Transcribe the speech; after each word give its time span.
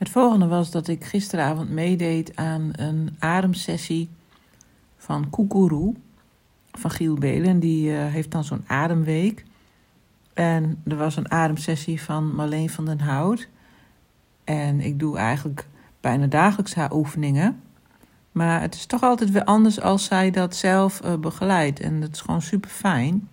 Het 0.00 0.10
volgende 0.10 0.46
was 0.46 0.70
dat 0.70 0.88
ik 0.88 1.04
gisteravond 1.04 1.70
meedeed 1.70 2.36
aan 2.36 2.70
een 2.72 3.16
ademsessie 3.18 4.08
van 4.96 5.30
Koekoeroe 5.30 5.94
van 6.72 6.90
Giel 6.90 7.14
Belen. 7.14 7.60
Die 7.60 7.90
uh, 7.90 8.06
heeft 8.06 8.30
dan 8.30 8.44
zo'n 8.44 8.64
ademweek. 8.66 9.44
En 10.34 10.82
er 10.84 10.96
was 10.96 11.16
een 11.16 11.30
ademsessie 11.30 12.02
van 12.02 12.34
Marleen 12.34 12.70
van 12.70 12.84
den 12.84 13.00
Hout. 13.00 13.48
En 14.44 14.80
ik 14.80 14.98
doe 14.98 15.16
eigenlijk 15.16 15.66
bijna 16.00 16.26
dagelijks 16.26 16.74
haar 16.74 16.92
oefeningen. 16.92 17.60
Maar 18.32 18.60
het 18.60 18.74
is 18.74 18.86
toch 18.86 19.02
altijd 19.02 19.30
weer 19.30 19.44
anders 19.44 19.80
als 19.80 20.04
zij 20.04 20.30
dat 20.30 20.56
zelf 20.56 21.04
uh, 21.04 21.14
begeleidt. 21.14 21.80
En 21.80 22.00
dat 22.00 22.12
is 22.12 22.20
gewoon 22.20 22.42
super 22.42 22.70
fijn. 22.70 23.28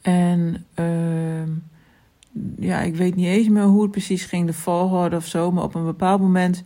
En 0.00 0.66
uh, 0.74 1.71
ja, 2.58 2.80
ik 2.80 2.96
weet 2.96 3.14
niet 3.14 3.26
eens 3.26 3.48
meer 3.48 3.62
hoe 3.62 3.82
het 3.82 3.90
precies 3.90 4.24
ging, 4.24 4.46
de 4.46 4.52
volgorde 4.52 5.16
of 5.16 5.26
zo. 5.26 5.52
Maar 5.52 5.62
op 5.64 5.74
een 5.74 5.84
bepaald 5.84 6.20
moment 6.20 6.62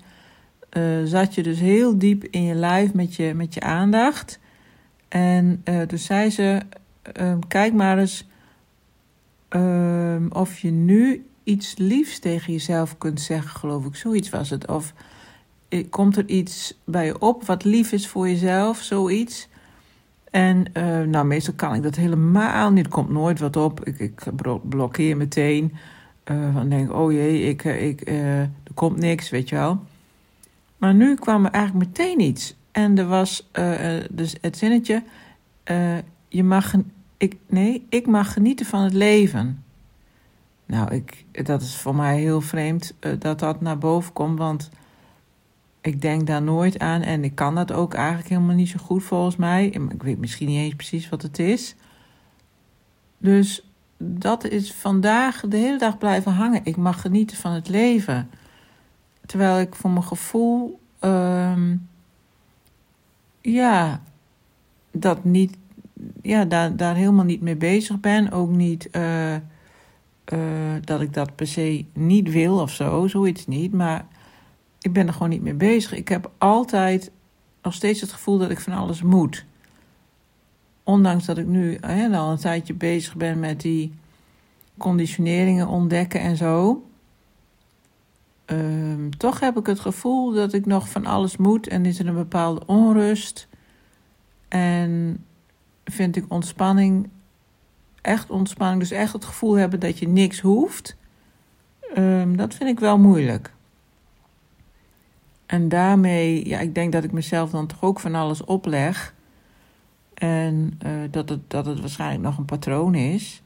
uh, 0.76 1.04
zat 1.04 1.34
je 1.34 1.42
dus 1.42 1.60
heel 1.60 1.98
diep 1.98 2.24
in 2.24 2.42
je 2.42 2.54
lijf 2.54 2.94
met 2.94 3.14
je, 3.14 3.34
met 3.34 3.54
je 3.54 3.60
aandacht. 3.60 4.38
En 5.08 5.62
uh, 5.64 5.82
toen 5.82 5.98
zei 5.98 6.30
ze: 6.30 6.60
uh, 7.20 7.34
Kijk 7.48 7.72
maar 7.72 7.98
eens 7.98 8.26
ehm, 9.48 10.26
of 10.28 10.58
je 10.58 10.70
nu 10.70 11.26
iets 11.44 11.74
liefs 11.76 12.18
tegen 12.18 12.52
jezelf 12.52 12.98
kunt 12.98 13.20
zeggen, 13.20 13.50
geloof 13.50 13.84
ik. 13.84 13.96
Zoiets 13.96 14.30
was 14.30 14.50
het. 14.50 14.66
Of 14.66 14.92
eh, 15.68 15.84
komt 15.90 16.16
er 16.16 16.28
iets 16.28 16.78
bij 16.84 17.04
je 17.04 17.18
op 17.18 17.44
wat 17.44 17.64
lief 17.64 17.92
is 17.92 18.08
voor 18.08 18.28
jezelf, 18.28 18.78
zoiets. 18.78 19.48
En 20.36 20.64
uh, 20.74 21.00
nou, 21.00 21.26
meestal 21.26 21.54
kan 21.54 21.74
ik 21.74 21.82
dat 21.82 21.94
helemaal 21.94 22.70
niet. 22.70 22.84
Er 22.84 22.90
komt 22.90 23.10
nooit 23.10 23.38
wat 23.38 23.56
op. 23.56 23.84
Ik, 23.84 23.98
ik 23.98 24.22
blokkeer 24.62 25.16
meteen. 25.16 25.74
Uh, 26.24 26.60
denk, 26.68 26.92
oh 26.92 27.12
jee, 27.12 27.42
ik, 27.42 27.64
ik, 27.64 28.10
uh, 28.10 28.40
er 28.40 28.74
komt 28.74 28.96
niks, 28.98 29.30
weet 29.30 29.48
je 29.48 29.54
wel. 29.54 29.84
Maar 30.76 30.94
nu 30.94 31.14
kwam 31.14 31.44
er 31.44 31.50
eigenlijk 31.50 31.86
meteen 31.86 32.20
iets. 32.20 32.56
En 32.72 32.98
er 32.98 33.06
was 33.06 33.50
dus 34.10 34.36
het 34.40 34.56
zinnetje: 34.56 35.02
je 36.28 36.44
mag, 36.44 36.74
ik, 37.16 37.36
nee, 37.46 37.86
ik 37.88 38.06
mag 38.06 38.32
genieten 38.32 38.66
van 38.66 38.82
het 38.82 38.92
leven. 38.92 39.64
Nou, 40.66 40.94
ik, 40.94 41.24
dat 41.44 41.62
is 41.62 41.76
voor 41.76 41.94
mij 41.94 42.18
heel 42.18 42.40
vreemd 42.40 42.94
dat 43.18 43.38
dat 43.38 43.60
naar 43.60 43.78
boven 43.78 44.12
komt, 44.12 44.38
want 44.38 44.70
ik 45.86 46.00
denk 46.00 46.26
daar 46.26 46.42
nooit 46.42 46.78
aan 46.78 47.02
en 47.02 47.24
ik 47.24 47.34
kan 47.34 47.54
dat 47.54 47.72
ook 47.72 47.94
eigenlijk 47.94 48.28
helemaal 48.28 48.54
niet 48.54 48.68
zo 48.68 48.78
goed 48.78 49.02
volgens 49.02 49.36
mij. 49.36 49.66
Ik 49.66 50.02
weet 50.02 50.18
misschien 50.18 50.48
niet 50.48 50.58
eens 50.58 50.74
precies 50.74 51.08
wat 51.08 51.22
het 51.22 51.38
is. 51.38 51.74
Dus 53.18 53.70
dat 53.98 54.44
is 54.44 54.72
vandaag 54.72 55.40
de 55.40 55.56
hele 55.56 55.78
dag 55.78 55.98
blijven 55.98 56.32
hangen. 56.32 56.60
Ik 56.64 56.76
mag 56.76 57.00
genieten 57.00 57.36
van 57.36 57.52
het 57.52 57.68
leven. 57.68 58.30
Terwijl 59.26 59.60
ik 59.60 59.74
voor 59.74 59.90
mijn 59.90 60.04
gevoel, 60.04 60.80
um, 61.00 61.88
ja, 63.40 64.02
dat 64.92 65.24
niet, 65.24 65.56
ja, 66.22 66.44
daar, 66.44 66.76
daar 66.76 66.94
helemaal 66.94 67.24
niet 67.24 67.40
mee 67.40 67.56
bezig 67.56 68.00
ben. 68.00 68.30
Ook 68.30 68.50
niet 68.50 68.88
uh, 68.92 69.34
uh, 69.34 69.40
dat 70.84 71.00
ik 71.00 71.14
dat 71.14 71.34
per 71.34 71.46
se 71.46 71.84
niet 71.92 72.30
wil 72.30 72.58
of 72.58 72.70
zo, 72.70 73.06
zoiets 73.06 73.46
niet. 73.46 73.72
Maar 73.72 74.06
ik 74.86 74.92
ben 74.92 75.06
er 75.06 75.12
gewoon 75.12 75.28
niet 75.28 75.42
mee 75.42 75.54
bezig. 75.54 75.92
Ik 75.92 76.08
heb 76.08 76.30
altijd 76.38 77.10
nog 77.62 77.74
steeds 77.74 78.00
het 78.00 78.12
gevoel 78.12 78.38
dat 78.38 78.50
ik 78.50 78.60
van 78.60 78.72
alles 78.72 79.02
moet. 79.02 79.44
Ondanks 80.82 81.24
dat 81.24 81.38
ik 81.38 81.46
nu 81.46 81.78
al 81.80 82.30
een 82.30 82.36
tijdje 82.36 82.74
bezig 82.74 83.16
ben 83.16 83.40
met 83.40 83.60
die 83.60 83.92
conditioneringen 84.78 85.68
ontdekken 85.68 86.20
en 86.20 86.36
zo. 86.36 86.84
Um, 88.46 89.16
toch 89.16 89.40
heb 89.40 89.58
ik 89.58 89.66
het 89.66 89.80
gevoel 89.80 90.32
dat 90.32 90.52
ik 90.52 90.66
nog 90.66 90.88
van 90.88 91.06
alles 91.06 91.36
moet 91.36 91.68
en 91.68 91.86
is 91.86 91.98
er 91.98 92.06
een 92.06 92.14
bepaalde 92.14 92.66
onrust. 92.66 93.48
En 94.48 95.24
vind 95.84 96.16
ik 96.16 96.24
ontspanning, 96.28 97.08
echt 98.00 98.30
ontspanning, 98.30 98.80
dus 98.80 98.90
echt 98.90 99.12
het 99.12 99.24
gevoel 99.24 99.54
hebben 99.54 99.80
dat 99.80 99.98
je 99.98 100.08
niks 100.08 100.40
hoeft. 100.40 100.96
Um, 101.96 102.36
dat 102.36 102.54
vind 102.54 102.70
ik 102.70 102.80
wel 102.80 102.98
moeilijk. 102.98 103.54
En 105.46 105.68
daarmee, 105.68 106.48
ja, 106.48 106.58
ik 106.58 106.74
denk 106.74 106.92
dat 106.92 107.04
ik 107.04 107.12
mezelf 107.12 107.50
dan 107.50 107.66
toch 107.66 107.82
ook 107.82 108.00
van 108.00 108.14
alles 108.14 108.44
opleg. 108.44 109.14
En 110.14 110.78
uh, 110.86 110.92
dat, 111.10 111.28
het, 111.28 111.50
dat 111.50 111.66
het 111.66 111.80
waarschijnlijk 111.80 112.22
nog 112.22 112.38
een 112.38 112.44
patroon 112.44 112.94
is. 112.94 113.42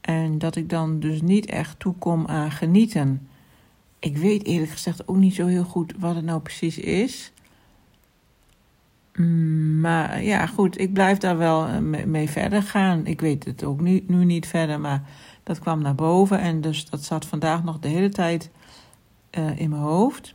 En 0.00 0.38
dat 0.38 0.56
ik 0.56 0.68
dan 0.68 1.00
dus 1.00 1.22
niet 1.22 1.46
echt 1.46 1.78
toekom 1.78 2.26
aan 2.26 2.50
genieten. 2.50 3.28
Ik 3.98 4.16
weet 4.16 4.44
eerlijk 4.44 4.70
gezegd 4.70 5.08
ook 5.08 5.16
niet 5.16 5.34
zo 5.34 5.46
heel 5.46 5.64
goed 5.64 5.94
wat 5.98 6.14
het 6.14 6.24
nou 6.24 6.40
precies 6.40 6.78
is. 6.78 7.32
Mm, 9.14 9.80
maar 9.80 10.22
ja, 10.22 10.46
goed, 10.46 10.80
ik 10.80 10.92
blijf 10.92 11.18
daar 11.18 11.38
wel 11.38 11.66
eh, 11.66 12.04
mee 12.04 12.30
verder 12.30 12.62
gaan. 12.62 13.06
Ik 13.06 13.20
weet 13.20 13.44
het 13.44 13.64
ook 13.64 13.80
nu, 13.80 14.04
nu 14.06 14.24
niet 14.24 14.46
verder, 14.46 14.80
maar 14.80 15.02
dat 15.42 15.58
kwam 15.58 15.82
naar 15.82 15.94
boven. 15.94 16.38
En 16.38 16.60
dus 16.60 16.90
dat 16.90 17.04
zat 17.04 17.26
vandaag 17.26 17.64
nog 17.64 17.78
de 17.78 17.88
hele 17.88 18.08
tijd 18.08 18.50
uh, 19.38 19.58
in 19.58 19.70
mijn 19.70 19.82
hoofd. 19.82 20.34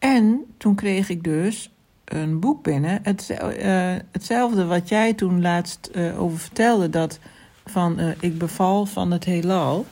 En 0.00 0.44
toen 0.56 0.74
kreeg 0.74 1.08
ik 1.08 1.24
dus 1.24 1.70
een 2.04 2.40
boek 2.40 2.62
binnen. 2.62 3.00
Het, 3.02 3.36
uh, 3.42 3.94
hetzelfde 4.12 4.64
wat 4.64 4.88
jij 4.88 5.14
toen 5.14 5.40
laatst 5.40 5.90
uh, 5.94 6.20
over 6.22 6.38
vertelde. 6.38 6.90
Dat 6.90 7.18
van 7.66 8.00
uh, 8.00 8.10
ik 8.20 8.38
beval 8.38 8.86
van 8.86 9.10
het 9.10 9.24
heelal. 9.24 9.86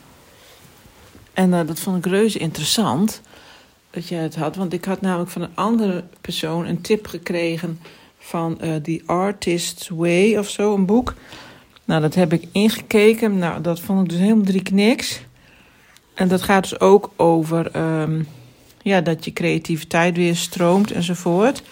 En 1.33 1.51
dat 1.51 1.81
vond 1.81 1.97
ik 1.97 2.13
reuze 2.13 2.39
interessant. 2.39 3.23
Dat 3.91 4.09
jij 4.09 4.23
het 4.23 4.37
had. 4.37 4.57
Want 4.57 4.73
ik 4.73 4.85
had 4.85 5.01
namelijk 5.01 5.31
van 5.31 5.43
een 5.43 5.55
andere 5.55 6.05
persoon 6.21 6.67
een 6.67 6.81
tip 6.81 7.07
gekregen. 7.07 7.81
Van 8.19 8.57
The 8.83 9.03
Artist's 9.07 9.89
Way 9.89 10.37
of 10.37 10.49
zo. 10.49 10.75
Een 10.75 10.87
boek. 10.87 11.15
Nou, 11.85 12.01
dat 12.01 12.15
heb 12.15 12.33
ik 12.33 12.49
ingekeken. 12.53 13.39
Nou, 13.39 13.61
dat 13.61 13.81
vond 13.81 14.03
ik 14.03 14.09
dus 14.09 14.19
helemaal 14.19 14.45
drie 14.45 14.63
kniks. 14.63 15.21
En 16.15 16.29
dat 16.29 16.43
gaat 16.43 16.63
dus 16.63 16.81
ook 16.81 17.11
over. 17.17 17.77
Um, 18.01 18.27
ja, 18.89 19.01
dat 19.01 19.25
je 19.25 19.33
creativiteit 19.33 20.17
weer 20.17 20.37
stroomt 20.37 20.91
enzovoort. 20.91 21.63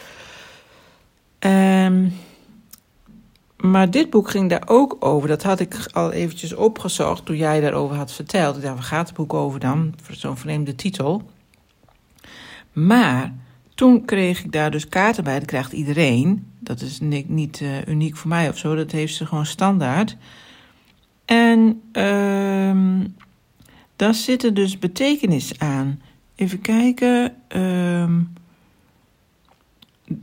Um, 1.38 2.12
maar 3.56 3.90
dit 3.90 4.10
boek 4.10 4.30
ging 4.30 4.50
daar 4.50 4.62
ook 4.66 4.96
over. 5.00 5.28
Dat 5.28 5.42
had 5.42 5.60
ik 5.60 5.88
al 5.92 6.12
eventjes 6.12 6.54
opgezocht 6.54 7.24
toen 7.24 7.36
jij 7.36 7.60
daarover 7.60 7.96
had 7.96 8.12
verteld. 8.12 8.62
Waar 8.62 8.82
gaat 8.82 9.06
het 9.06 9.16
boek 9.16 9.34
over 9.34 9.60
dan? 9.60 9.94
Zo'n 10.10 10.36
vreemde 10.36 10.74
titel. 10.74 11.30
Maar 12.72 13.34
toen 13.74 14.04
kreeg 14.04 14.44
ik 14.44 14.52
daar 14.52 14.70
dus 14.70 14.88
kaarten 14.88 15.24
bij. 15.24 15.38
Dat 15.38 15.48
krijgt 15.48 15.72
iedereen. 15.72 16.46
Dat 16.58 16.80
is 16.80 17.00
niet 17.26 17.60
uh, 17.60 17.86
uniek 17.86 18.16
voor 18.16 18.28
mij 18.28 18.48
of 18.48 18.58
zo. 18.58 18.74
Dat 18.74 18.90
heeft 18.90 19.14
ze 19.14 19.26
gewoon 19.26 19.46
standaard. 19.46 20.16
En 21.24 21.82
um, 21.92 23.14
daar 23.96 24.14
zit 24.14 24.44
er 24.44 24.54
dus 24.54 24.78
betekenis 24.78 25.58
aan. 25.58 26.00
Even 26.36 26.60
kijken. 26.60 27.34
Um, 27.56 28.32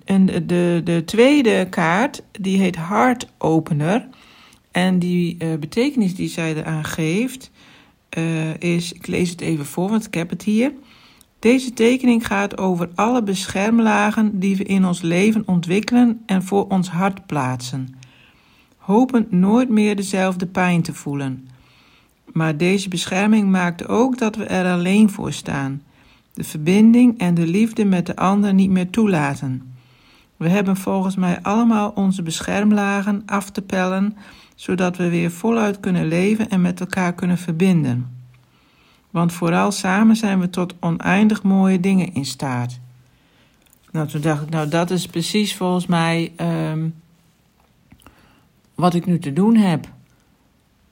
en 0.05 0.25
de, 0.25 0.81
de 0.83 1.01
tweede 1.05 1.67
kaart, 1.69 2.23
die 2.31 2.59
heet 2.59 2.75
Heart 2.75 3.27
Opener. 3.37 4.07
En 4.71 4.99
die 4.99 5.35
uh, 5.39 5.55
betekenis 5.59 6.15
die 6.15 6.29
zij 6.29 6.55
eraan 6.55 6.83
geeft, 6.83 7.51
uh, 8.17 8.55
is, 8.57 8.93
ik 8.93 9.07
lees 9.07 9.29
het 9.29 9.41
even 9.41 9.65
voor, 9.65 9.89
want 9.89 10.05
ik 10.05 10.13
heb 10.13 10.29
het 10.29 10.43
hier. 10.43 10.71
Deze 11.39 11.73
tekening 11.73 12.27
gaat 12.27 12.57
over 12.57 12.89
alle 12.95 13.23
beschermlagen 13.23 14.39
die 14.39 14.55
we 14.55 14.63
in 14.63 14.85
ons 14.85 15.01
leven 15.01 15.43
ontwikkelen 15.45 16.21
en 16.25 16.43
voor 16.43 16.67
ons 16.67 16.89
hart 16.89 17.25
plaatsen. 17.25 17.95
Hopen 18.77 19.27
nooit 19.29 19.69
meer 19.69 19.95
dezelfde 19.95 20.45
pijn 20.45 20.81
te 20.81 20.93
voelen. 20.93 21.47
Maar 22.31 22.57
deze 22.57 22.89
bescherming 22.89 23.49
maakt 23.49 23.87
ook 23.87 24.17
dat 24.17 24.35
we 24.35 24.45
er 24.45 24.73
alleen 24.73 25.09
voor 25.09 25.33
staan 25.33 25.81
de 26.33 26.43
verbinding 26.43 27.19
en 27.19 27.33
de 27.33 27.47
liefde 27.47 27.85
met 27.85 28.05
de 28.05 28.15
ander 28.15 28.53
niet 28.53 28.69
meer 28.69 28.89
toelaten. 28.89 29.73
We 30.37 30.49
hebben 30.49 30.77
volgens 30.77 31.15
mij 31.15 31.41
allemaal 31.41 31.89
onze 31.89 32.21
beschermlagen 32.21 33.23
af 33.25 33.49
te 33.49 33.61
pellen, 33.61 34.17
zodat 34.55 34.97
we 34.97 35.09
weer 35.09 35.31
voluit 35.31 35.79
kunnen 35.79 36.07
leven 36.07 36.49
en 36.49 36.61
met 36.61 36.79
elkaar 36.79 37.13
kunnen 37.13 37.37
verbinden. 37.37 38.11
Want 39.09 39.33
vooral 39.33 39.71
samen 39.71 40.15
zijn 40.15 40.39
we 40.39 40.49
tot 40.49 40.75
oneindig 40.79 41.43
mooie 41.43 41.79
dingen 41.79 42.13
in 42.13 42.25
staat. 42.25 42.79
Nou, 43.91 44.07
toen 44.07 44.21
dacht 44.21 44.41
ik, 44.41 44.49
nou, 44.49 44.69
dat 44.69 44.91
is 44.91 45.07
precies 45.07 45.55
volgens 45.55 45.85
mij 45.85 46.31
um, 46.71 46.95
wat 48.75 48.93
ik 48.93 49.05
nu 49.05 49.19
te 49.19 49.33
doen 49.33 49.55
heb. 49.55 49.87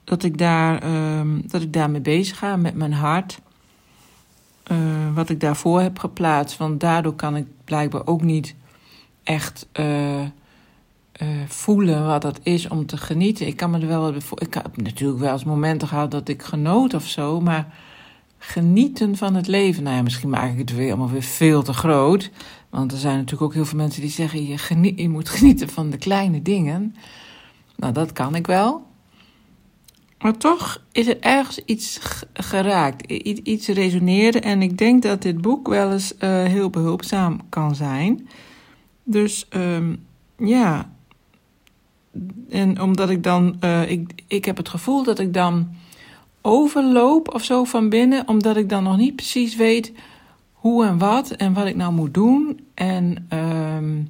Dat 0.04 0.22
ik, 0.22 0.38
daar, 0.38 0.82
um, 1.18 1.42
dat 1.46 1.62
ik 1.62 1.72
daarmee 1.72 2.00
bezig 2.00 2.38
ga 2.38 2.56
met 2.56 2.74
mijn 2.74 2.92
hart 2.92 3.40
uh, 4.70 5.14
wat 5.14 5.28
ik 5.28 5.40
daarvoor 5.40 5.80
heb 5.80 5.98
geplaatst. 5.98 6.56
Want 6.56 6.80
daardoor 6.80 7.14
kan 7.14 7.36
ik 7.36 7.46
blijkbaar 7.64 8.06
ook 8.06 8.22
niet 8.22 8.54
echt 9.22 9.68
uh, 9.80 10.20
uh, 10.20 10.28
voelen 11.46 12.06
wat 12.06 12.22
dat 12.22 12.40
is 12.42 12.68
om 12.68 12.86
te 12.86 12.96
genieten. 12.96 13.46
Ik 13.46 13.56
kan 13.56 13.70
me 13.70 13.78
er 13.78 13.86
wel. 13.86 14.14
Ik 14.14 14.54
heb 14.54 14.76
natuurlijk 14.76 15.20
wel 15.20 15.32
eens 15.32 15.44
momenten 15.44 15.88
gehad 15.88 16.10
dat 16.10 16.28
ik 16.28 16.42
genoot 16.42 16.94
of 16.94 17.06
zo, 17.06 17.40
maar 17.40 17.74
genieten 18.38 19.16
van 19.16 19.34
het 19.34 19.46
leven. 19.46 19.82
Nou 19.82 19.96
ja, 19.96 20.02
misschien 20.02 20.28
maak 20.28 20.52
ik 20.52 20.58
het 20.58 20.74
weer 20.74 20.88
allemaal 20.88 21.10
weer 21.10 21.22
veel 21.22 21.62
te 21.62 21.72
groot. 21.72 22.30
Want 22.70 22.92
er 22.92 22.98
zijn 22.98 23.16
natuurlijk 23.16 23.42
ook 23.42 23.54
heel 23.54 23.64
veel 23.64 23.78
mensen 23.78 24.00
die 24.00 24.10
zeggen: 24.10 24.46
je, 24.46 24.92
je 24.96 25.08
moet 25.08 25.28
genieten 25.28 25.68
van 25.68 25.90
de 25.90 25.98
kleine 25.98 26.42
dingen. 26.42 26.94
Nou, 27.76 27.92
dat 27.92 28.12
kan 28.12 28.34
ik 28.34 28.46
wel. 28.46 28.90
Maar 30.22 30.36
toch 30.36 30.82
is 30.92 31.06
er 31.06 31.20
ergens 31.20 31.58
iets 31.58 32.00
geraakt, 32.32 33.12
iets 33.42 33.68
resoneerde. 33.68 34.40
En 34.40 34.62
ik 34.62 34.78
denk 34.78 35.02
dat 35.02 35.22
dit 35.22 35.40
boek 35.40 35.68
wel 35.68 35.92
eens 35.92 36.14
uh, 36.18 36.44
heel 36.44 36.70
behulpzaam 36.70 37.40
kan 37.48 37.74
zijn. 37.74 38.28
Dus 39.04 39.46
um, 39.50 40.06
ja. 40.38 40.90
En 42.50 42.80
omdat 42.80 43.10
ik 43.10 43.22
dan, 43.22 43.56
uh, 43.60 43.90
ik, 43.90 44.22
ik 44.26 44.44
heb 44.44 44.56
het 44.56 44.68
gevoel 44.68 45.02
dat 45.02 45.18
ik 45.18 45.34
dan 45.34 45.68
overloop 46.40 47.34
of 47.34 47.44
zo 47.44 47.64
van 47.64 47.88
binnen, 47.88 48.28
omdat 48.28 48.56
ik 48.56 48.68
dan 48.68 48.82
nog 48.82 48.96
niet 48.96 49.16
precies 49.16 49.56
weet 49.56 49.92
hoe 50.52 50.86
en 50.86 50.98
wat 50.98 51.30
en 51.30 51.52
wat 51.52 51.66
ik 51.66 51.76
nou 51.76 51.92
moet 51.92 52.14
doen. 52.14 52.60
En 52.74 53.26
um, 53.32 54.08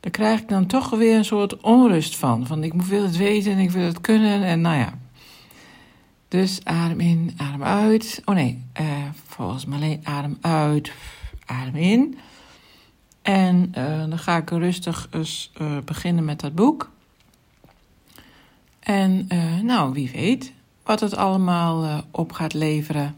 daar 0.00 0.10
krijg 0.10 0.40
ik 0.40 0.48
dan 0.48 0.66
toch 0.66 0.90
weer 0.90 1.16
een 1.16 1.24
soort 1.24 1.60
onrust 1.60 2.16
van. 2.16 2.46
Van 2.46 2.64
ik 2.64 2.72
wil 2.74 3.02
het 3.02 3.16
weten 3.16 3.52
en 3.52 3.58
ik 3.58 3.70
wil 3.70 3.84
het 3.84 4.00
kunnen 4.00 4.42
en 4.42 4.60
nou 4.60 4.76
ja. 4.76 5.04
Dus 6.28 6.64
adem 6.64 7.00
in, 7.00 7.34
adem 7.36 7.62
uit. 7.62 8.22
Oh 8.24 8.34
nee, 8.34 8.64
uh, 8.80 8.86
volgens 9.26 9.66
alleen 9.66 10.00
adem 10.02 10.38
uit, 10.40 10.92
adem 11.46 11.76
in. 11.76 12.18
En 13.22 13.72
uh, 13.78 13.98
dan 13.98 14.18
ga 14.18 14.36
ik 14.36 14.50
rustig 14.50 15.08
eens 15.10 15.52
uh, 15.60 15.78
beginnen 15.84 16.24
met 16.24 16.40
dat 16.40 16.54
boek. 16.54 16.90
En 18.80 19.28
nou, 19.62 19.92
wie 19.92 20.10
weet 20.10 20.52
wat 20.82 21.00
het 21.00 21.16
allemaal 21.16 22.04
op 22.10 22.32
gaat 22.32 22.54
leveren. 22.54 23.16